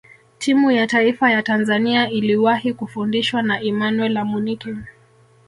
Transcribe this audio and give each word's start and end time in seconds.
timu 0.37 0.71
ya 0.71 0.87
taifa 0.87 1.31
ya 1.31 1.43
tanzania 1.43 2.09
iliwahi 2.09 2.73
kufundishwa 2.73 3.41
na 3.41 3.61
emmanuel 3.61 4.17
amunike 4.17 4.75